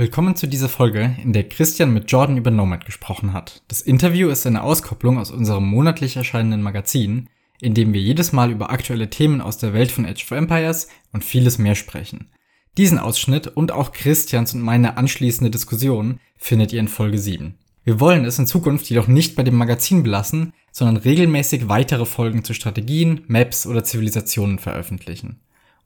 [0.00, 3.62] Willkommen zu dieser Folge, in der Christian mit Jordan über Nomad gesprochen hat.
[3.68, 7.28] Das Interview ist eine Auskopplung aus unserem monatlich erscheinenden Magazin,
[7.60, 10.88] in dem wir jedes Mal über aktuelle Themen aus der Welt von Age of Empires
[11.12, 12.30] und vieles mehr sprechen.
[12.78, 17.58] Diesen Ausschnitt und auch Christians und meine anschließende Diskussion findet ihr in Folge 7.
[17.84, 22.42] Wir wollen es in Zukunft jedoch nicht bei dem Magazin belassen, sondern regelmäßig weitere Folgen
[22.42, 25.40] zu Strategien, Maps oder Zivilisationen veröffentlichen.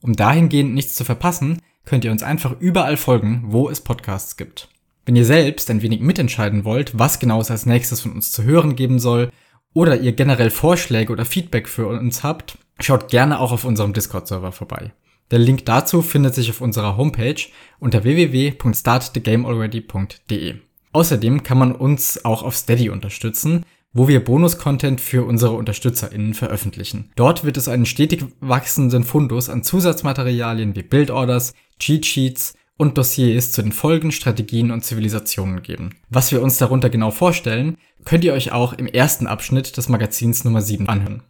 [0.05, 4.68] Um dahingehend nichts zu verpassen, könnt ihr uns einfach überall folgen, wo es Podcasts gibt.
[5.07, 8.43] Wenn ihr selbst ein wenig mitentscheiden wollt, was genau es als nächstes von uns zu
[8.43, 9.31] hören geben soll,
[9.72, 14.53] oder ihr generell Vorschläge oder Feedback für uns habt, schaut gerne auch auf unserem Discord-Server
[14.53, 14.93] vorbei.
[15.31, 17.40] Der Link dazu findet sich auf unserer Homepage
[17.79, 20.57] unter www.startthegamealready.de.
[20.93, 27.11] Außerdem kann man uns auch auf Steady unterstützen, wo wir Bonus-Content für unsere UnterstützerInnen veröffentlichen.
[27.16, 33.62] Dort wird es einen stetig wachsenden Fundus an Zusatzmaterialien wie Build-Orders, Cheat-Sheets und Dossiers zu
[33.62, 35.91] den Folgen, Strategien und Zivilisationen geben.
[36.11, 40.45] Was wir uns darunter genau vorstellen, könnt ihr euch auch im ersten Abschnitt des Magazins
[40.45, 41.23] Nummer 7 anhören.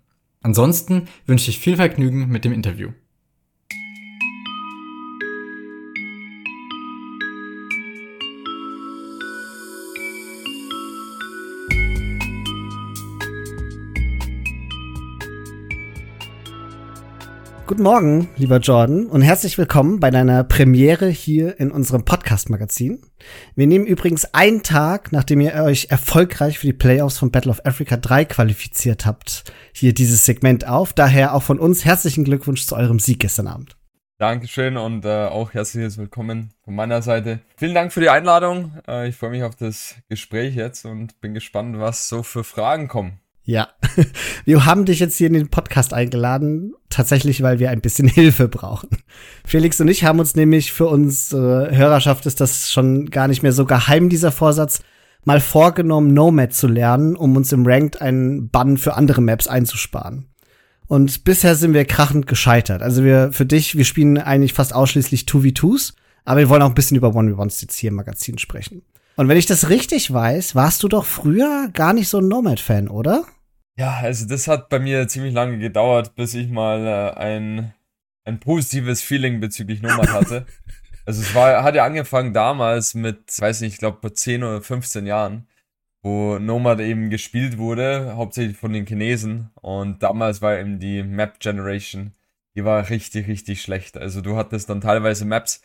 [0.42, 2.90] Ansonsten wünsche ich viel Vergnügen mit dem Interview.
[17.66, 23.00] Guten Morgen, lieber Jordan, und herzlich willkommen bei deiner Premiere hier in unserem Podcast-Magazin.
[23.54, 27.64] Wir nehmen übrigens einen Tag, nachdem ihr euch erfolgreich für die Playoffs von Battle of
[27.64, 30.92] Africa 3 qualifiziert habt, hier dieses Segment auf.
[30.92, 33.78] Daher auch von uns herzlichen Glückwunsch zu eurem Sieg gestern Abend.
[34.18, 37.40] Dankeschön und äh, auch herzliches Willkommen von meiner Seite.
[37.56, 38.78] Vielen Dank für die Einladung.
[38.86, 42.88] Äh, ich freue mich auf das Gespräch jetzt und bin gespannt, was so für Fragen
[42.88, 43.20] kommen.
[43.46, 43.68] Ja,
[44.46, 48.48] wir haben dich jetzt hier in den Podcast eingeladen, tatsächlich, weil wir ein bisschen Hilfe
[48.48, 48.88] brauchen.
[49.44, 53.52] Felix und ich haben uns nämlich für unsere Hörerschaft ist das schon gar nicht mehr
[53.52, 54.80] so geheim, dieser Vorsatz,
[55.24, 60.28] mal vorgenommen, Nomad zu lernen, um uns im Ranked einen Bann für andere Maps einzusparen.
[60.86, 62.82] Und bisher sind wir krachend gescheitert.
[62.82, 65.94] Also wir, für dich, wir spielen eigentlich fast ausschließlich 2v2s,
[66.24, 68.82] aber wir wollen auch ein bisschen über 1v1s jetzt hier im Magazin sprechen.
[69.16, 72.88] Und wenn ich das richtig weiß, warst du doch früher gar nicht so ein Nomad-Fan,
[72.88, 73.24] oder?
[73.76, 77.74] Ja, also das hat bei mir ziemlich lange gedauert, bis ich mal äh, ein,
[78.24, 80.46] ein positives Feeling bezüglich Nomad hatte.
[81.06, 85.06] also es war, hat ja angefangen damals mit, weiß nicht, ich glaube 10 oder 15
[85.06, 85.48] Jahren,
[86.02, 89.50] wo Nomad eben gespielt wurde, hauptsächlich von den Chinesen.
[89.60, 92.14] Und damals war eben die Map Generation,
[92.54, 93.96] die war richtig, richtig schlecht.
[93.96, 95.62] Also du hattest dann teilweise Maps,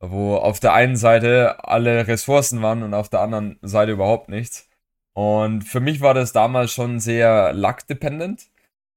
[0.00, 4.68] wo auf der einen Seite alle Ressourcen waren und auf der anderen Seite überhaupt nichts.
[5.14, 8.46] Und für mich war das damals schon sehr luck-dependent.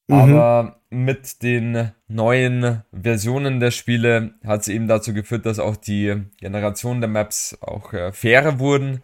[0.08, 0.16] Mhm.
[0.16, 6.24] Aber mit den neuen Versionen der Spiele hat es eben dazu geführt, dass auch die
[6.40, 9.02] Generation der Maps auch äh, fairer wurden.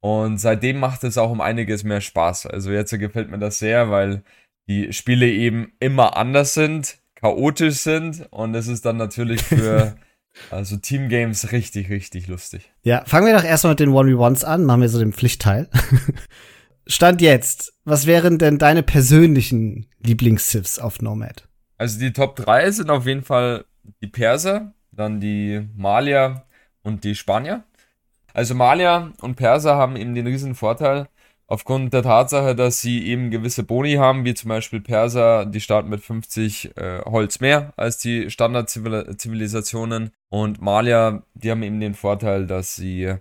[0.00, 2.46] Und seitdem macht es auch um einiges mehr Spaß.
[2.46, 4.22] Also jetzt gefällt mir das sehr, weil
[4.68, 9.96] die Spiele eben immer anders sind, chaotisch sind und es ist dann natürlich für
[10.50, 12.70] Also Teamgames richtig, richtig lustig.
[12.82, 15.68] Ja, fangen wir doch erstmal mit den 1v1s an, machen wir so den Pflichtteil.
[16.86, 21.48] Stand jetzt, was wären denn deine persönlichen Lieblings-Sifs auf Nomad?
[21.78, 23.64] Also die Top 3 sind auf jeden Fall
[24.00, 26.44] die Perser, dann die Malier
[26.82, 27.64] und die Spanier.
[28.34, 31.08] Also Malier und Perser haben eben den riesen Vorteil,
[31.46, 35.90] aufgrund der Tatsache, dass sie eben gewisse Boni haben, wie zum Beispiel Perser, die starten
[35.90, 42.46] mit 50 äh, Holz mehr als die Standard-Zivilisationen und Malier, die haben eben den Vorteil,
[42.46, 43.18] dass sie, äh,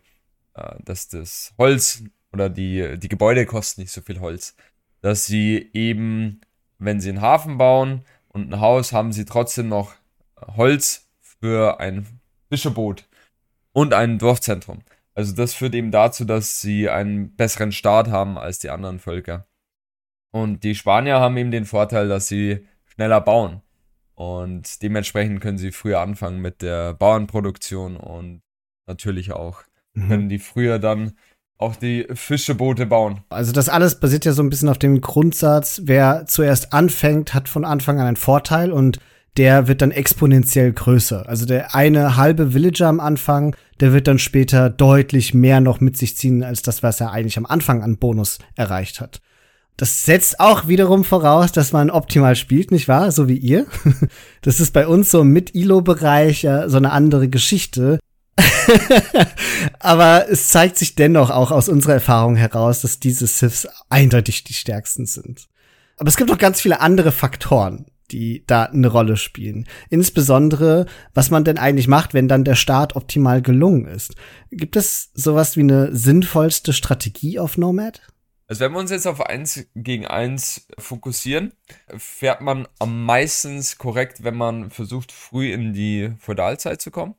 [0.79, 2.03] dass das Holz
[2.33, 4.55] oder die, die Gebäude kosten nicht so viel Holz,
[5.01, 6.41] dass sie eben,
[6.77, 9.93] wenn sie einen Hafen bauen und ein Haus, haben sie trotzdem noch
[10.55, 12.07] Holz für ein
[12.49, 13.07] Fischerboot
[13.73, 14.79] und ein Dorfzentrum.
[15.13, 19.47] Also das führt eben dazu, dass sie einen besseren Start haben als die anderen Völker.
[20.31, 23.61] Und die Spanier haben eben den Vorteil, dass sie schneller bauen.
[24.15, 28.41] Und dementsprechend können sie früher anfangen mit der Bauernproduktion und
[28.85, 29.63] natürlich auch
[29.93, 30.07] mhm.
[30.07, 31.17] können die früher dann
[31.61, 33.21] auch die Fischeboote bauen.
[33.29, 37.49] Also das alles basiert ja so ein bisschen auf dem Grundsatz, wer zuerst anfängt, hat
[37.49, 38.99] von Anfang an einen Vorteil und
[39.37, 41.27] der wird dann exponentiell größer.
[41.27, 45.97] Also der eine halbe Villager am Anfang, der wird dann später deutlich mehr noch mit
[45.97, 49.21] sich ziehen, als das, was er eigentlich am Anfang an Bonus erreicht hat.
[49.77, 53.11] Das setzt auch wiederum voraus, dass man optimal spielt, nicht wahr?
[53.11, 53.65] So wie ihr.
[54.41, 57.99] Das ist bei uns so mit ILO-Bereich ja so eine andere Geschichte.
[59.79, 64.53] Aber es zeigt sich dennoch auch aus unserer Erfahrung heraus, dass diese Siths eindeutig die
[64.53, 65.47] stärksten sind.
[65.97, 69.67] Aber es gibt noch ganz viele andere Faktoren, die da eine Rolle spielen.
[69.89, 74.15] Insbesondere, was man denn eigentlich macht, wenn dann der Start optimal gelungen ist.
[74.51, 78.01] Gibt es sowas wie eine sinnvollste Strategie auf Nomad?
[78.47, 81.53] Also wenn wir uns jetzt auf eins gegen eins fokussieren,
[81.95, 87.15] fährt man am meisten korrekt, wenn man versucht, früh in die Feudalzeit zu kommen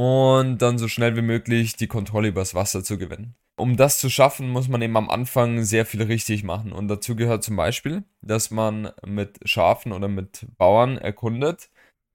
[0.00, 3.34] und dann so schnell wie möglich die Kontrolle übers Wasser zu gewinnen.
[3.56, 6.72] Um das zu schaffen, muss man eben am Anfang sehr viel richtig machen.
[6.72, 11.68] Und dazu gehört zum Beispiel, dass man mit Schafen oder mit Bauern erkundet,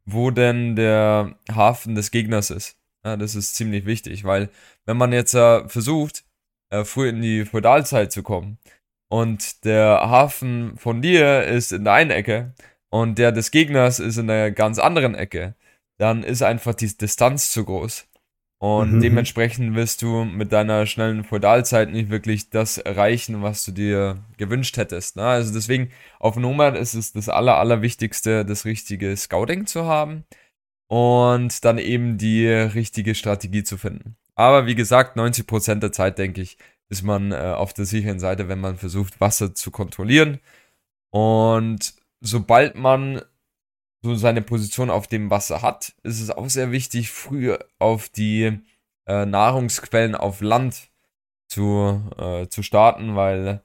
[0.03, 2.75] wo denn der Hafen des Gegners ist.
[3.05, 4.49] Ja, das ist ziemlich wichtig, weil
[4.85, 6.25] wenn man jetzt äh, versucht,
[6.71, 8.57] äh, früh in die Feudalzeit zu kommen
[9.09, 12.55] und der Hafen von dir ist in der einen Ecke
[12.89, 15.53] und der des Gegners ist in der ganz anderen Ecke,
[15.97, 18.07] dann ist einfach die Distanz zu groß.
[18.57, 19.01] Und mhm.
[19.01, 24.77] dementsprechend wirst du mit deiner schnellen Feudalzeit nicht wirklich das erreichen, was du dir gewünscht
[24.77, 25.18] hättest.
[25.18, 25.24] Ne?
[25.24, 30.24] Also deswegen auf Nomad ist es das Aller, Allerwichtigste, das richtige Scouting zu haben
[30.88, 34.15] und dann eben die richtige Strategie zu finden.
[34.36, 36.57] Aber wie gesagt, 90% der Zeit, denke ich,
[36.89, 40.39] ist man äh, auf der sicheren Seite, wenn man versucht, Wasser zu kontrollieren.
[41.09, 43.21] Und sobald man
[44.06, 48.60] so seine Position auf dem Wasser hat, ist es auch sehr wichtig, früh auf die
[49.07, 50.90] äh, Nahrungsquellen auf Land
[51.48, 53.62] zu, äh, zu starten, weil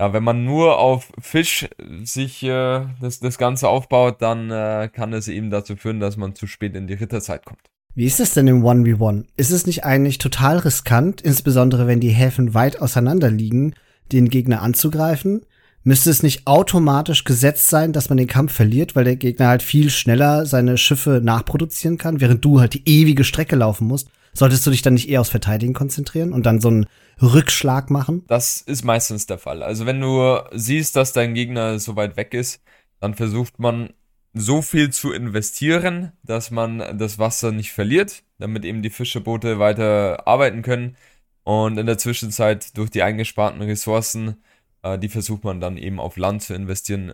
[0.00, 1.68] ja, wenn man nur auf Fisch
[2.02, 6.34] sich äh, das, das Ganze aufbaut, dann äh, kann es eben dazu führen, dass man
[6.34, 7.60] zu spät in die Ritterzeit kommt.
[7.94, 9.26] Wie ist es denn im 1v1?
[9.36, 13.74] Ist es nicht eigentlich total riskant, insbesondere wenn die Häfen weit auseinander liegen,
[14.10, 15.42] den Gegner anzugreifen?
[15.84, 19.62] Müsste es nicht automatisch gesetzt sein, dass man den Kampf verliert, weil der Gegner halt
[19.62, 24.08] viel schneller seine Schiffe nachproduzieren kann, während du halt die ewige Strecke laufen musst?
[24.34, 26.86] Solltest du dich dann nicht eher aufs Verteidigen konzentrieren und dann so einen
[27.20, 28.24] Rückschlag machen?
[28.28, 29.62] Das ist meistens der Fall.
[29.62, 32.62] Also wenn du siehst, dass dein Gegner so weit weg ist,
[33.00, 33.90] dann versucht man
[34.32, 40.26] so viel zu investieren, dass man das Wasser nicht verliert, damit eben die Fischerboote weiter
[40.26, 40.96] arbeiten können
[41.44, 44.36] und in der Zwischenzeit durch die eingesparten Ressourcen
[44.82, 47.12] äh, die versucht man dann eben auf Land zu investieren.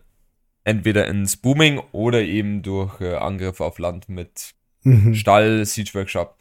[0.65, 5.15] Entweder ins Booming oder eben durch äh, Angriffe auf Land mit mhm.
[5.15, 6.37] Stall, Siege Workshop.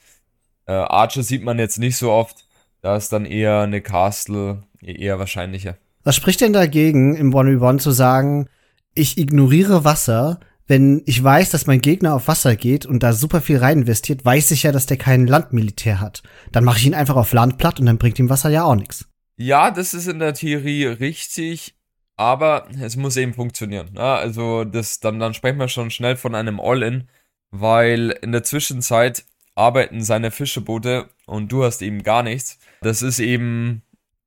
[0.65, 2.45] Äh, Archer sieht man jetzt nicht so oft.
[2.81, 5.77] Da ist dann eher eine Castle eher wahrscheinlicher.
[6.03, 8.47] Was spricht denn dagegen, im 1v1 zu sagen,
[8.94, 13.41] ich ignoriere Wasser, wenn ich weiß, dass mein Gegner auf Wasser geht und da super
[13.41, 16.24] viel rein investiert, weiß ich ja, dass der kein Landmilitär hat.
[16.51, 18.75] Dann mache ich ihn einfach auf Land platt und dann bringt ihm Wasser ja auch
[18.75, 19.07] nichts.
[19.38, 21.75] Ja, das ist in der Theorie richtig,
[22.16, 23.92] aber es muss eben funktionieren.
[23.95, 24.19] Ja, ne?
[24.19, 27.07] also das, dann, dann sprechen wir schon schnell von einem All-In,
[27.51, 29.25] weil in der Zwischenzeit
[29.56, 32.60] arbeiten seine Fischeboote und du hast eben gar nichts.
[32.81, 33.84] Das ist eben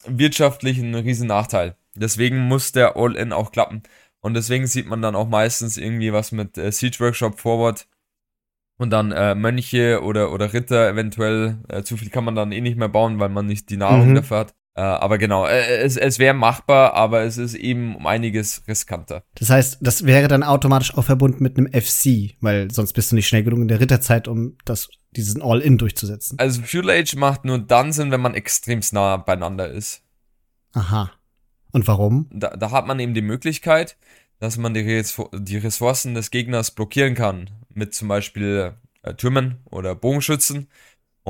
[0.06, 1.76] wirtschaftlich ein riesen Nachteil.
[1.94, 3.82] Deswegen muss der All-In auch klappen.
[4.20, 7.88] Und deswegen sieht man dann auch meistens irgendwie was mit äh, Siege Workshop Forward
[8.76, 11.58] und dann äh, Mönche oder, oder Ritter eventuell.
[11.68, 14.10] Äh, zu viel kann man dann eh nicht mehr bauen, weil man nicht die Nahrung
[14.10, 14.14] mhm.
[14.16, 14.54] dafür hat.
[14.74, 19.24] Äh, aber genau, äh, es, es wäre machbar, aber es ist eben um einiges riskanter.
[19.34, 23.16] Das heißt, das wäre dann automatisch auch verbunden mit einem FC, weil sonst bist du
[23.16, 26.38] nicht schnell genug in der Ritterzeit, um das, diesen All-In durchzusetzen.
[26.38, 30.02] Also Fuel Age macht nur dann Sinn, wenn man extremst nah beieinander ist.
[30.72, 31.10] Aha.
[31.72, 32.28] Und warum?
[32.32, 33.96] Da, da hat man eben die Möglichkeit,
[34.38, 35.02] dass man die,
[35.32, 37.50] die Ressourcen des Gegners blockieren kann.
[37.72, 40.68] Mit zum Beispiel äh, Türmen oder Bogenschützen.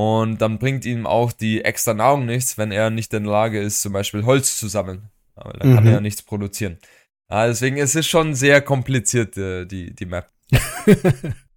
[0.00, 3.60] Und dann bringt ihm auch die extra Nahrung nichts, wenn er nicht in der Lage
[3.60, 5.10] ist, zum Beispiel Holz zu sammeln.
[5.34, 5.74] Aber dann mhm.
[5.74, 6.78] kann er ja nichts produzieren.
[7.28, 10.30] Ja, deswegen ist es schon sehr kompliziert, äh, die, die Map.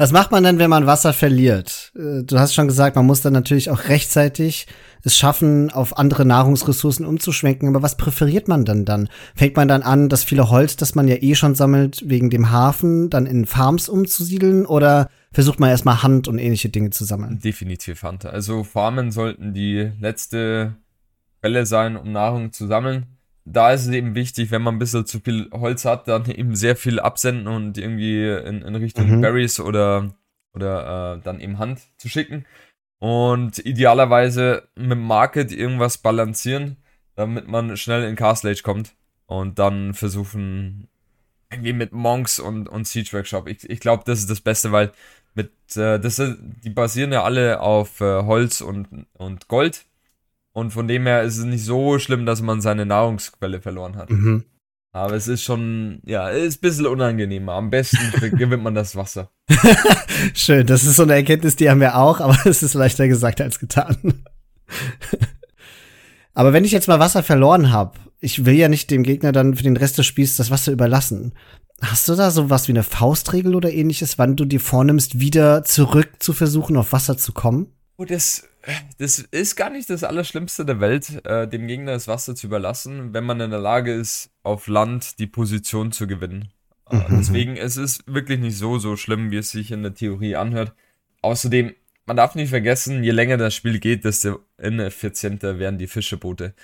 [0.00, 1.92] Was macht man denn, wenn man Wasser verliert?
[1.94, 4.66] Äh, du hast schon gesagt, man muss dann natürlich auch rechtzeitig
[5.02, 7.68] es schaffen, auf andere Nahrungsressourcen umzuschwenken.
[7.68, 9.10] Aber was präferiert man denn dann?
[9.34, 12.50] Fängt man dann an, das viele Holz, das man ja eh schon sammelt, wegen dem
[12.50, 14.64] Hafen, dann in Farms umzusiedeln?
[14.64, 17.38] Oder versucht man erstmal Hand und ähnliche Dinge zu sammeln.
[17.38, 18.24] Definitiv Hand.
[18.24, 20.76] Also Farmen sollten die letzte
[21.42, 23.04] Quelle sein, um Nahrung zu sammeln.
[23.52, 26.54] Da ist es eben wichtig, wenn man ein bisschen zu viel Holz hat, dann eben
[26.54, 29.20] sehr viel absenden und irgendwie in, in Richtung mhm.
[29.20, 30.14] Berries oder,
[30.54, 32.46] oder äh, dann eben Hand zu schicken.
[32.98, 36.76] Und idealerweise mit dem Market irgendwas balancieren,
[37.16, 38.94] damit man schnell in Castle Age kommt.
[39.26, 40.88] Und dann versuchen,
[41.50, 43.48] irgendwie mit Monks und, und Siege Workshop.
[43.48, 44.92] Ich, ich glaube, das ist das Beste, weil
[45.34, 49.86] mit, äh, das, die basieren ja alle auf äh, Holz und, und Gold.
[50.52, 54.10] Und von dem her ist es nicht so schlimm, dass man seine Nahrungsquelle verloren hat.
[54.10, 54.44] Mhm.
[54.92, 57.52] Aber es ist schon, ja, ist ein bisschen unangenehmer.
[57.52, 57.98] Am besten
[58.36, 59.30] gewinnt man das Wasser.
[60.34, 63.40] Schön, das ist so eine Erkenntnis, die haben wir auch, aber es ist leichter gesagt
[63.40, 64.24] als getan.
[66.34, 69.54] aber wenn ich jetzt mal Wasser verloren habe, ich will ja nicht dem Gegner dann
[69.54, 71.34] für den Rest des Spiels das Wasser überlassen.
[71.80, 75.64] Hast du da so was wie eine Faustregel oder ähnliches, wann du dir vornimmst, wieder
[75.64, 77.68] zurück zu versuchen, auf Wasser zu kommen?
[77.96, 78.49] Oh, das,
[78.98, 83.14] das ist gar nicht das Allerschlimmste der Welt, äh, dem Gegner das Wasser zu überlassen,
[83.14, 86.52] wenn man in der Lage ist, auf Land die Position zu gewinnen.
[86.90, 87.18] Äh, mhm.
[87.18, 90.74] Deswegen, es ist wirklich nicht so, so schlimm, wie es sich in der Theorie anhört.
[91.22, 91.74] Außerdem,
[92.06, 96.54] man darf nicht vergessen, je länger das Spiel geht, desto ineffizienter werden die Fischeboote.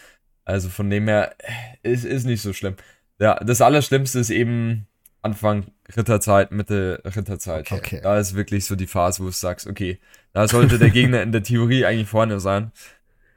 [0.45, 1.35] Also von dem her,
[1.83, 2.76] es ist nicht so schlimm.
[3.19, 4.87] Ja, das Allerschlimmste ist eben
[5.26, 5.66] Anfang
[5.97, 7.71] Ritterzeit, Mitte Ritterzeit.
[7.71, 8.00] Okay.
[8.02, 10.00] Da ist wirklich so die Phase, wo du sagst, okay,
[10.33, 12.73] da sollte der Gegner in der Theorie eigentlich vorne sein.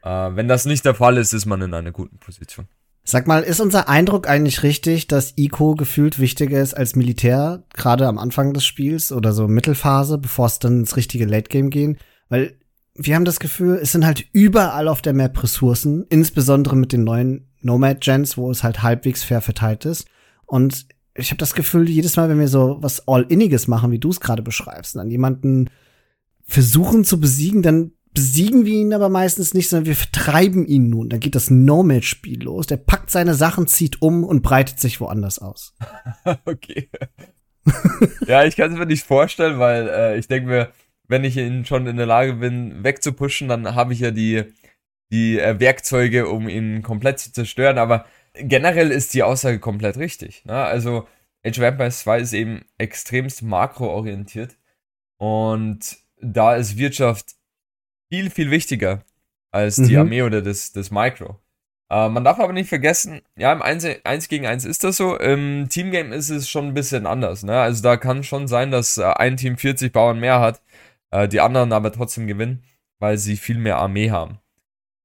[0.03, 2.67] Äh, wenn das nicht der Fall ist, ist man in einer guten Position.
[3.03, 8.07] Sag mal, ist unser Eindruck eigentlich richtig, dass Ico gefühlt wichtiger ist als Militär, gerade
[8.07, 11.97] am Anfang des Spiels oder so Mittelphase, bevor es dann ins richtige Late Game gehen?
[12.29, 12.59] Weil
[12.93, 17.03] wir haben das Gefühl, es sind halt überall auf der Map Ressourcen, insbesondere mit den
[17.03, 20.07] neuen Nomad-Gens, wo es halt halbwegs fair verteilt ist.
[20.45, 20.85] Und
[21.19, 24.19] ich habe das Gefühl, jedes Mal, wenn wir so was All-Inniges machen, wie du es
[24.19, 25.69] gerade beschreibst, dann jemanden
[26.43, 31.09] versuchen zu besiegen, dann besiegen wir ihn aber meistens nicht, sondern wir vertreiben ihn nun.
[31.09, 32.67] Dann geht das Nomad-Spiel los.
[32.67, 35.75] Der packt seine Sachen, zieht um und breitet sich woanders aus.
[36.45, 36.89] okay.
[38.27, 40.71] ja, ich kann es mir nicht vorstellen, weil äh, ich denke mir,
[41.07, 44.43] wenn ich ihn schon in der Lage bin, wegzupushen, dann habe ich ja die,
[45.11, 47.77] die äh, Werkzeuge, um ihn komplett zu zerstören.
[47.77, 50.45] Aber generell ist die Aussage komplett richtig.
[50.45, 50.53] Ne?
[50.53, 51.07] Also
[51.45, 54.57] Age of Empires 2 ist eben extremst makroorientiert
[55.17, 57.35] und da ist Wirtschaft
[58.09, 59.03] viel, viel wichtiger
[59.51, 59.99] als die mhm.
[59.99, 61.39] Armee oder das, das Micro.
[61.89, 65.17] Äh, man darf aber nicht vergessen, ja, im 1, 1 gegen 1 ist das so.
[65.17, 67.43] Im Teamgame ist es schon ein bisschen anders.
[67.43, 67.59] Ne?
[67.59, 70.61] Also da kann schon sein, dass äh, ein Team 40 Bauern mehr hat,
[71.11, 72.63] äh, die anderen aber trotzdem gewinnen,
[72.99, 74.39] weil sie viel mehr Armee haben.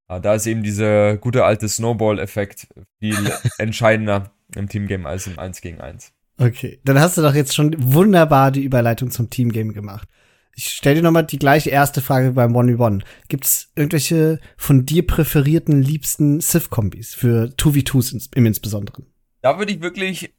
[0.07, 2.69] Ah, da ist eben dieser gute alte Snowball-Effekt
[2.99, 3.17] viel
[3.59, 6.13] entscheidender im Teamgame als im 1 gegen 1.
[6.39, 10.09] Okay, dann hast du doch jetzt schon wunderbar die Überleitung zum Teamgame gemacht.
[10.57, 13.03] Ich stelle dir nochmal die gleiche erste Frage beim 1v1.
[13.29, 19.07] Gibt es irgendwelche von dir präferierten, liebsten Civ-Kombis für 2v2s im Insbesonderen?
[19.43, 20.33] Da würde ich wirklich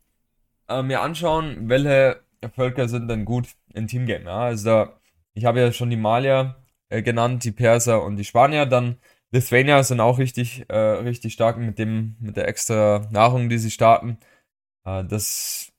[0.70, 2.22] äh, mir anschauen, welche
[2.54, 4.26] Völker sind denn gut im Teamgame.
[4.26, 4.40] Ja?
[4.40, 5.00] Also da,
[5.34, 6.56] ich habe ja schon die Malier
[6.90, 8.66] äh, genannt, die Perser und die Spanier.
[8.66, 8.98] Dann
[9.36, 13.72] Lithuania sind auch richtig, äh, richtig stark mit dem, mit der extra Nahrung, die sie
[13.72, 14.18] starten.
[14.86, 15.74] Äh, das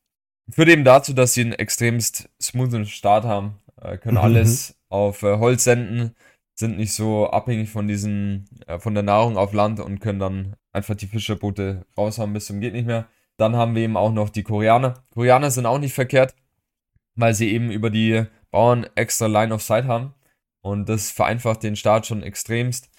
[0.50, 3.58] führt eben dazu, dass sie einen extremst smoothen Start haben.
[3.80, 4.24] Äh, können mhm.
[4.24, 6.14] alles auf äh, Holz senden,
[6.54, 10.56] sind nicht so abhängig von diesen, äh, von der Nahrung auf Land und können dann
[10.72, 13.08] einfach die Fischerboote raushauen bis zum geht nicht mehr.
[13.38, 15.02] Dann haben wir eben auch noch die Koreaner.
[15.12, 16.34] Koreaner sind auch nicht verkehrt,
[17.14, 20.14] weil sie eben über die Bauern extra Line of Sight haben.
[20.62, 22.90] Und das vereinfacht den Start schon extremst.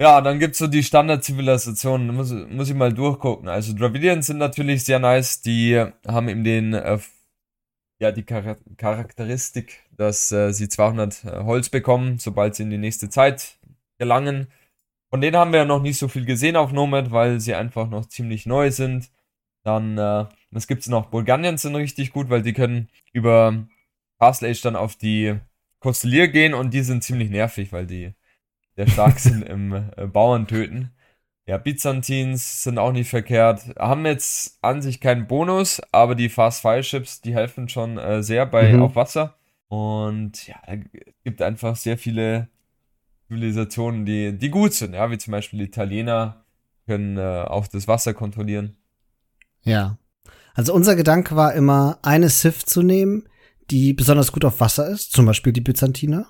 [0.00, 3.48] Ja, dann gibt's so die Standard-Zivilisationen, muss, muss ich mal durchgucken.
[3.48, 6.98] Also Dravidians sind natürlich sehr nice, die haben eben den, äh,
[8.00, 12.78] ja, die Char Charakteristik, dass äh, sie 200 äh, Holz bekommen, sobald sie in die
[12.78, 13.58] nächste Zeit
[13.98, 14.48] gelangen.
[15.10, 17.88] Von denen haben wir ja noch nicht so viel gesehen auf Nomad, weil sie einfach
[17.88, 19.10] noch ziemlich neu sind.
[19.64, 21.06] Dann, äh, was gibt's noch?
[21.10, 23.66] Bulgarians sind richtig gut, weil die können über
[24.18, 25.38] Castle Age dann auf die
[25.80, 28.14] Kostelier gehen und die sind ziemlich nervig, weil die
[28.76, 30.92] sehr stark sind im äh, Bauern töten.
[31.46, 33.74] Ja, Byzantins sind auch nicht verkehrt.
[33.78, 38.22] Haben jetzt an sich keinen Bonus, aber die Fast Fire Ships, die helfen schon äh,
[38.22, 38.82] sehr bei mhm.
[38.82, 39.36] auf Wasser.
[39.68, 40.78] Und ja, es
[41.24, 42.48] gibt einfach sehr viele
[43.26, 46.44] Zivilisationen, die, die gut sind, ja, wie zum Beispiel die Italiener
[46.86, 48.76] können äh, auch das Wasser kontrollieren.
[49.62, 49.98] Ja.
[50.54, 53.26] Also unser Gedanke war immer, eine Sith zu nehmen,
[53.70, 56.26] die besonders gut auf Wasser ist, zum Beispiel die Byzantiner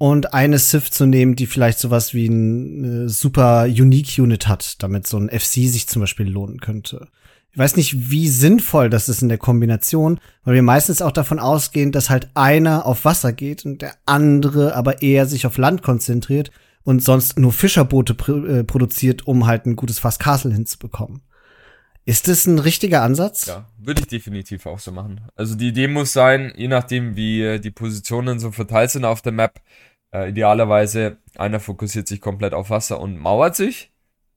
[0.00, 5.06] und eine Sith zu nehmen, die vielleicht sowas wie eine super Unique Unit hat, damit
[5.06, 7.08] so ein FC sich zum Beispiel lohnen könnte.
[7.52, 11.38] Ich weiß nicht, wie sinnvoll das ist in der Kombination, weil wir meistens auch davon
[11.38, 15.82] ausgehen, dass halt einer auf Wasser geht und der andere aber eher sich auf Land
[15.82, 16.50] konzentriert
[16.82, 21.20] und sonst nur Fischerboote pr äh, produziert, um halt ein gutes Fast Castle hinzubekommen.
[22.06, 23.46] Ist das ein richtiger Ansatz?
[23.46, 25.20] Ja, würde ich definitiv auch so machen.
[25.36, 29.32] Also die Idee muss sein, je nachdem wie die Positionen so verteilt sind auf der
[29.32, 29.60] Map,
[30.12, 33.92] äh, idealerweise einer fokussiert sich komplett auf Wasser und mauert sich.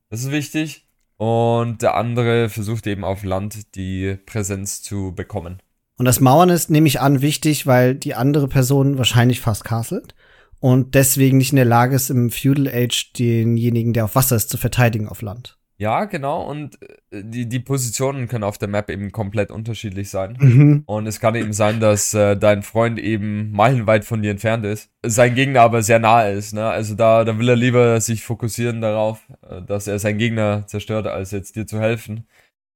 [0.09, 0.87] Das ist wichtig.
[1.17, 5.59] Und der andere versucht eben auf Land die Präsenz zu bekommen.
[5.97, 10.15] Und das Mauern ist, nehme ich an, wichtig, weil die andere Person wahrscheinlich fast castelt
[10.59, 14.49] und deswegen nicht in der Lage ist, im Feudal Age denjenigen, der auf Wasser ist,
[14.49, 15.57] zu verteidigen auf Land.
[15.77, 16.43] Ja, genau.
[16.43, 16.79] Und
[17.11, 20.37] äh, die, die Positionen können auf der Map eben komplett unterschiedlich sein.
[20.39, 20.83] Mhm.
[20.85, 24.91] Und es kann eben sein, dass äh, dein Freund eben meilenweit von dir entfernt ist,
[25.03, 26.53] sein Gegner aber sehr nahe ist.
[26.53, 26.67] Ne?
[26.67, 31.07] Also da, da will er lieber sich fokussieren darauf, äh, dass er seinen Gegner zerstört,
[31.07, 32.27] als jetzt dir zu helfen.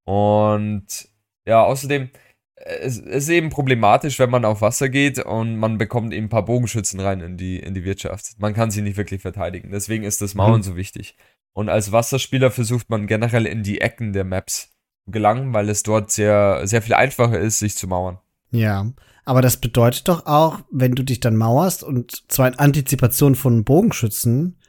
[0.05, 1.09] Und
[1.45, 2.09] ja, außerdem,
[2.55, 6.45] es ist eben problematisch, wenn man auf Wasser geht und man bekommt eben ein paar
[6.45, 8.39] Bogenschützen rein in die, in die Wirtschaft.
[8.39, 9.69] Man kann sie nicht wirklich verteidigen.
[9.71, 10.63] Deswegen ist das Mauern mhm.
[10.63, 11.15] so wichtig.
[11.57, 14.69] Und als Wasserspieler versucht man generell in die Ecken der Maps
[15.05, 18.19] zu gelangen, weil es dort sehr, sehr viel einfacher ist, sich zu mauern.
[18.51, 18.91] Ja,
[19.25, 23.63] aber das bedeutet doch auch, wenn du dich dann mauerst und zwar in Antizipation von
[23.63, 24.59] Bogenschützen,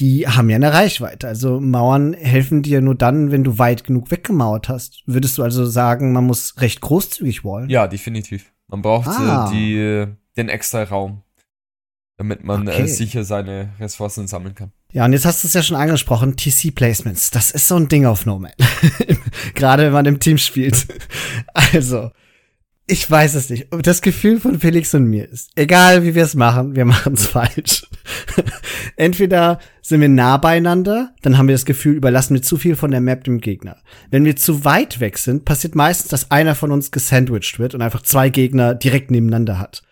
[0.00, 1.28] die haben ja eine Reichweite.
[1.28, 5.04] Also Mauern helfen dir nur dann, wenn du weit genug weggemauert hast.
[5.06, 7.70] Würdest du also sagen, man muss recht großzügig wollen?
[7.70, 8.52] Ja, definitiv.
[8.66, 9.48] Man braucht äh, ah.
[9.52, 10.06] die,
[10.36, 11.22] den extra Raum,
[12.16, 12.86] damit man äh, okay.
[12.88, 14.72] sicher seine Ressourcen sammeln kann.
[14.96, 17.30] Ja, und jetzt hast du es ja schon angesprochen, TC-Placements.
[17.30, 18.54] Das ist so ein Ding auf Nomad.
[19.54, 20.86] Gerade wenn man im Team spielt.
[21.52, 22.12] also,
[22.86, 23.66] ich weiß es nicht.
[23.82, 27.26] Das Gefühl von Felix und mir ist, egal wie wir es machen, wir machen es
[27.26, 27.86] falsch.
[28.96, 32.90] Entweder sind wir nah beieinander, dann haben wir das Gefühl, überlassen wir zu viel von
[32.90, 33.76] der Map dem Gegner.
[34.10, 37.82] Wenn wir zu weit weg sind, passiert meistens, dass einer von uns gesandwiched wird und
[37.82, 39.82] einfach zwei Gegner direkt nebeneinander hat.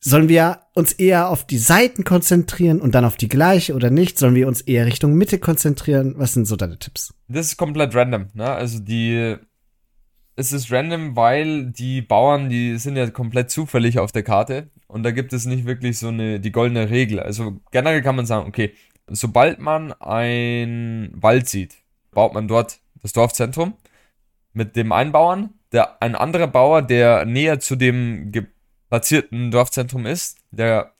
[0.00, 4.18] Sollen wir uns eher auf die Seiten konzentrieren und dann auf die gleiche oder nicht?
[4.18, 6.14] Sollen wir uns eher Richtung Mitte konzentrieren?
[6.16, 7.12] Was sind so deine Tipps?
[7.26, 8.48] Das ist komplett random, ne?
[8.50, 9.36] Also die
[10.38, 15.02] es ist random, weil die Bauern, die sind ja komplett zufällig auf der Karte und
[15.02, 17.18] da gibt es nicht wirklich so eine die goldene Regel.
[17.18, 18.72] Also generell kann man sagen, okay,
[19.08, 21.78] sobald man ein Wald sieht,
[22.12, 23.74] baut man dort das Dorfzentrum
[24.52, 28.30] mit dem einen Bauern, der ein anderer Bauer, der näher zu dem
[28.88, 30.94] platzierten Dorfzentrum ist, der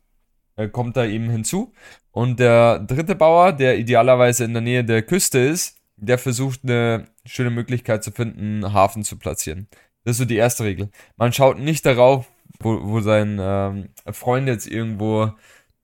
[0.56, 1.72] äh, kommt da eben hinzu
[2.10, 7.06] und der dritte Bauer, der idealerweise in der Nähe der Küste ist, der versucht eine
[7.24, 9.68] schöne Möglichkeit zu finden, einen Hafen zu platzieren.
[10.04, 10.90] Das ist so die erste Regel.
[11.16, 12.26] Man schaut nicht darauf,
[12.60, 15.32] wo, wo sein ähm, Freund jetzt irgendwo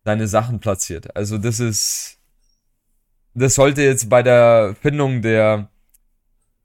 [0.05, 1.15] seine Sachen platziert.
[1.17, 2.19] Also das ist,
[3.35, 5.69] das sollte jetzt bei der Findung der,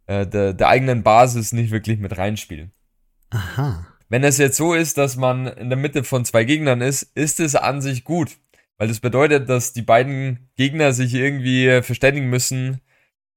[0.08, 2.72] äh, der, der eigenen Basis nicht wirklich mit reinspielen.
[3.30, 3.86] Aha.
[4.10, 7.40] Wenn es jetzt so ist, dass man in der Mitte von zwei Gegnern ist, ist
[7.40, 8.38] es an sich gut.
[8.78, 12.82] Weil das bedeutet, dass die beiden Gegner sich irgendwie verständigen müssen,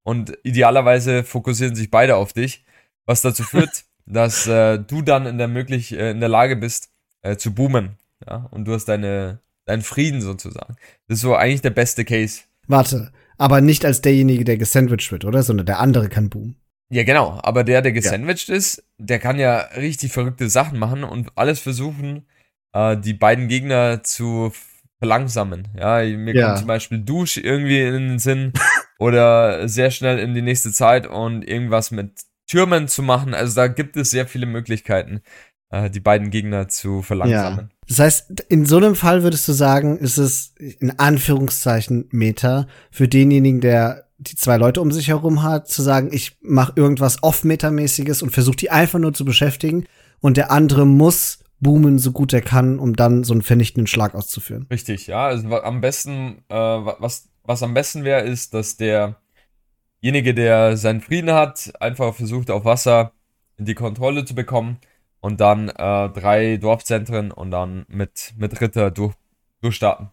[0.03, 2.63] und idealerweise fokussieren sich beide auf dich,
[3.05, 6.89] was dazu führt, dass äh, du dann in der möglich äh, in der Lage bist
[7.21, 10.75] äh, zu boomen, ja, und du hast deine deinen Frieden sozusagen.
[11.07, 12.41] Das ist so eigentlich der beste Case.
[12.67, 15.41] Warte, aber nicht als derjenige, der gesandwiched wird, oder?
[15.41, 16.57] Sondern der andere kann boomen.
[16.93, 17.39] Ja, genau.
[17.41, 18.55] Aber der, der gesandwiched ja.
[18.55, 22.27] ist, der kann ja richtig verrückte Sachen machen und alles versuchen,
[22.71, 24.51] äh, die beiden Gegner zu
[24.99, 25.69] verlangsamen.
[25.75, 26.45] Ja, mir ja.
[26.45, 28.53] kommt zum Beispiel Dusch irgendwie in den Sinn
[28.99, 32.11] oder sehr schnell in die nächste Zeit und irgendwas mit
[32.47, 33.33] Türmen zu machen.
[33.33, 35.23] Also da gibt es sehr viele Möglichkeiten,
[35.71, 37.71] äh, die beiden Gegner zu verlangsamen.
[37.71, 37.87] Ja.
[37.87, 43.07] Das heißt, in so einem Fall würdest du sagen, ist es in Anführungszeichen Meta für
[43.07, 48.21] denjenigen, der die zwei Leute um sich herum hat, zu sagen, ich mache irgendwas off-metamäßiges
[48.21, 49.85] und versuche die einfach nur zu beschäftigen
[50.19, 54.15] und der andere muss boomen, so gut er kann, um dann so einen vernichtenden Schlag
[54.15, 54.67] auszuführen.
[54.69, 55.25] Richtig, ja.
[55.27, 61.31] Also am besten, äh, was was am besten wäre, ist, dass derjenige, der seinen Frieden
[61.31, 63.13] hat, einfach versucht, auf Wasser
[63.57, 64.79] die Kontrolle zu bekommen
[65.19, 69.13] und dann äh, drei Dorfzentren und dann mit, mit Ritter durch,
[69.61, 70.09] durchstarten.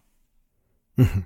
[0.95, 1.25] Mhm.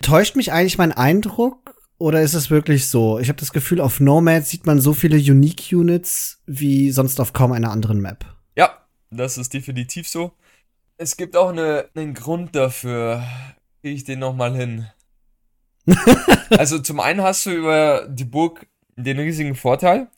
[0.00, 3.18] Täuscht mich eigentlich mein Eindruck oder ist es wirklich so?
[3.18, 7.32] Ich habe das Gefühl, auf Nomad sieht man so viele Unique Units wie sonst auf
[7.32, 8.24] kaum einer anderen Map.
[8.56, 10.32] Ja, das ist definitiv so.
[10.96, 13.24] Es gibt auch eine, einen Grund dafür.
[13.80, 14.86] Kriege ich den noch mal hin?
[16.50, 20.08] also zum einen hast du über die Burg den riesigen Vorteil,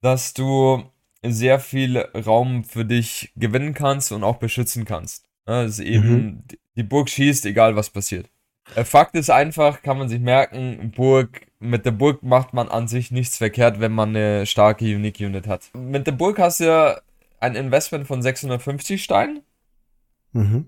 [0.00, 0.84] dass du
[1.24, 5.28] sehr viel Raum für dich gewinnen kannst und auch beschützen kannst.
[5.44, 6.44] Also eben mhm.
[6.76, 8.30] die Burg schießt, egal was passiert.
[8.64, 13.10] Fakt ist einfach, kann man sich merken, Burg, mit der Burg macht man an sich
[13.10, 15.70] nichts verkehrt, wenn man eine starke Unique Unit hat.
[15.74, 17.00] Mit der Burg hast du ja
[17.40, 19.42] ein Investment von 650 Steinen.
[20.32, 20.66] Mhm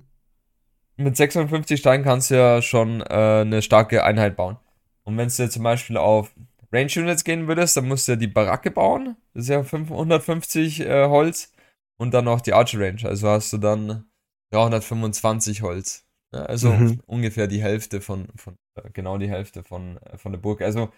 [0.97, 4.59] mit 650 Steinen kannst du ja schon äh, eine starke Einheit bauen.
[5.05, 6.33] Und wenn du zum Beispiel auf
[6.73, 9.17] Range Units gehen würdest, dann musst du ja die Baracke bauen.
[9.35, 11.53] Das ist ja 550 äh, Holz.
[11.97, 13.05] Und dann noch die Archer Range.
[13.05, 14.07] Also hast du dann
[14.51, 16.05] 325 Holz.
[16.35, 17.01] Ja, also mhm.
[17.07, 20.63] ungefähr die Hälfte von, von äh, genau die Hälfte von, äh, von der Burg.
[20.63, 20.93] Also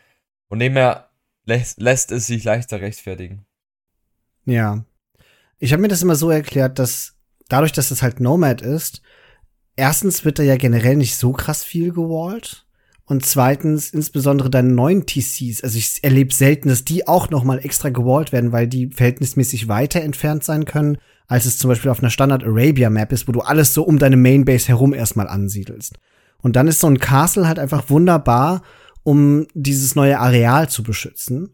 [0.48, 1.10] von dem her
[1.44, 3.44] lässt, lässt es sich leichter rechtfertigen.
[4.46, 4.84] Ja.
[5.58, 7.16] Ich habe mir das immer so erklärt, dass
[7.48, 9.02] dadurch, dass es halt Nomad ist,
[9.76, 12.65] erstens wird da ja generell nicht so krass viel gewallt.
[13.06, 17.58] Und zweitens, insbesondere deine neuen TCs, also ich erlebe selten, dass die auch noch mal
[17.58, 22.00] extra gewallt werden, weil die verhältnismäßig weiter entfernt sein können, als es zum Beispiel auf
[22.00, 25.94] einer Standard Arabia Map ist, wo du alles so um deine Mainbase herum erstmal ansiedelst.
[26.42, 28.62] Und dann ist so ein Castle halt einfach wunderbar,
[29.04, 31.50] um dieses neue Areal zu beschützen.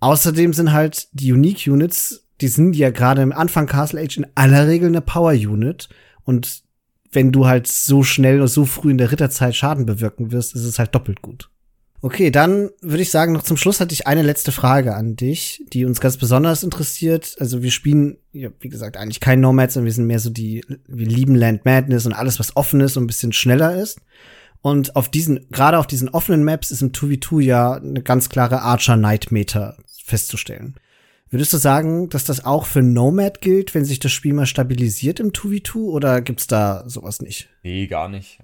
[0.00, 4.26] Außerdem sind halt die Unique Units die sind ja gerade im Anfang Castle Age in
[4.34, 5.88] aller Regel eine Power Unit
[6.24, 6.62] und
[7.12, 10.64] wenn du halt so schnell und so früh in der Ritterzeit Schaden bewirken wirst, ist
[10.64, 11.50] es halt doppelt gut.
[12.00, 15.64] Okay, dann würde ich sagen, noch zum Schluss hatte ich eine letzte Frage an dich,
[15.72, 17.34] die uns ganz besonders interessiert.
[17.40, 20.64] Also wir spielen, ja, wie gesagt, eigentlich kein Nomads, sondern wir sind mehr so die,
[20.86, 24.00] wir lieben Land Madness und alles, was offen ist und ein bisschen schneller ist.
[24.60, 28.62] Und auf diesen, gerade auf diesen offenen Maps ist im 2v2 ja eine ganz klare
[28.62, 30.76] Archer Knight Meter festzustellen.
[31.30, 35.20] Würdest du sagen, dass das auch für Nomad gilt, wenn sich das Spiel mal stabilisiert
[35.20, 37.50] im 2v2 oder gibt's da sowas nicht?
[37.62, 38.38] Nee, gar nicht.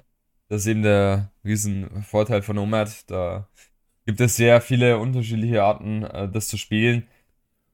[0.49, 2.91] Das ist eben der Riesenvorteil von Nomad.
[3.07, 3.49] Da
[4.05, 7.09] gibt es sehr viele unterschiedliche Arten, äh, das zu spielen.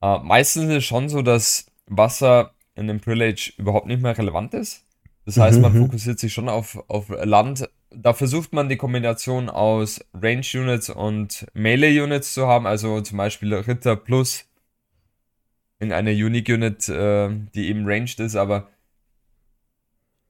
[0.00, 4.54] Äh, meistens ist es schon so, dass Wasser in dem Prillage überhaupt nicht mehr relevant
[4.54, 4.86] ist.
[5.26, 5.86] Das heißt, man mhm.
[5.86, 7.68] fokussiert sich schon auf, auf Land.
[7.90, 13.18] Da versucht man die Kombination aus Range Units und Melee Units zu haben, also zum
[13.18, 14.49] Beispiel Ritter plus
[15.80, 18.68] in einer Unique Unit, äh, die eben ranged ist, aber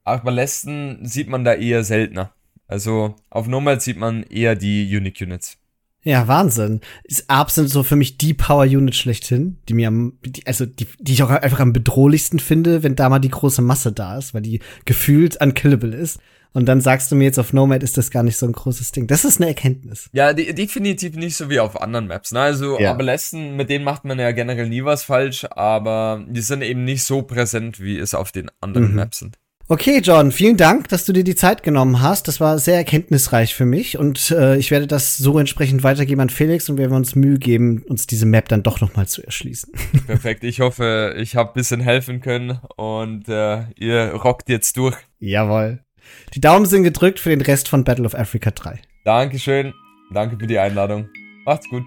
[0.05, 2.33] Arbalisten sieht man da eher seltener.
[2.67, 5.59] Also auf Nomad sieht man eher die Unique Units.
[6.03, 6.81] Ja, Wahnsinn.
[7.29, 10.87] Arp sind so für mich die Power Unit schlechthin, die mir am, die, also die,
[10.99, 14.33] die ich auch einfach am bedrohlichsten finde, wenn da mal die große Masse da ist,
[14.33, 16.21] weil die gefühlt unkillable ist.
[16.53, 18.93] Und dann sagst du mir jetzt auf Nomad ist das gar nicht so ein großes
[18.93, 19.07] Ding.
[19.07, 20.09] Das ist eine Erkenntnis.
[20.13, 22.33] Ja, die, definitiv nicht so wie auf anderen Maps.
[22.33, 22.41] Ne?
[22.41, 22.91] Also ja.
[22.91, 27.05] Abelästen, mit denen macht man ja generell nie was falsch, aber die sind eben nicht
[27.05, 28.97] so präsent, wie es auf den anderen mhm.
[28.97, 29.39] Maps sind.
[29.73, 32.27] Okay, John, vielen Dank, dass du dir die Zeit genommen hast.
[32.27, 36.29] Das war sehr erkenntnisreich für mich und äh, ich werde das so entsprechend weitergeben an
[36.29, 39.73] Felix und werden uns Mühe geben, uns diese Map dann doch noch mal zu erschließen.
[40.09, 40.43] Perfekt.
[40.43, 44.97] Ich hoffe, ich habe bisschen helfen können und äh, ihr rockt jetzt durch.
[45.21, 45.79] Jawohl.
[46.35, 48.81] Die Daumen sind gedrückt für den Rest von Battle of Africa 3.
[49.05, 49.75] Dankeschön.
[50.13, 51.09] Danke für die Einladung.
[51.45, 51.85] Macht's gut.